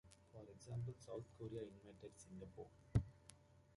For 0.33 0.41
example, 0.51 0.95
South 0.99 1.25
Korea 1.37 1.61
invited 1.61 2.09
Singapore. 2.17 2.71